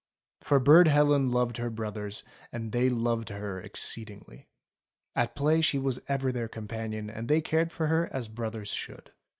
[0.39, 4.47] For Burd Helen loved her brothers and they loved her exceedingly.
[5.15, 9.11] At play she was ever their companion and they cared for her as brothers should.